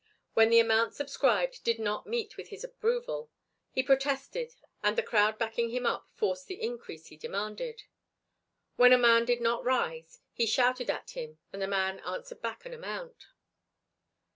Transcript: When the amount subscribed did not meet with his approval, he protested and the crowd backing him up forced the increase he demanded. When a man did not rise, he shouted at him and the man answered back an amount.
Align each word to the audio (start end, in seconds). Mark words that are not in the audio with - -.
When 0.33 0.49
the 0.49 0.57
amount 0.59 0.95
subscribed 0.95 1.63
did 1.63 1.77
not 1.77 2.07
meet 2.07 2.35
with 2.35 2.47
his 2.49 2.63
approval, 2.63 3.29
he 3.69 3.83
protested 3.83 4.55
and 4.81 4.97
the 4.97 5.03
crowd 5.03 5.37
backing 5.37 5.69
him 5.69 5.85
up 5.85 6.09
forced 6.15 6.47
the 6.47 6.59
increase 6.59 7.09
he 7.09 7.17
demanded. 7.17 7.83
When 8.77 8.93
a 8.93 8.97
man 8.97 9.25
did 9.25 9.41
not 9.41 9.63
rise, 9.63 10.19
he 10.33 10.47
shouted 10.47 10.89
at 10.89 11.11
him 11.11 11.37
and 11.53 11.61
the 11.61 11.67
man 11.67 11.99
answered 11.99 12.41
back 12.41 12.65
an 12.65 12.73
amount. 12.73 13.27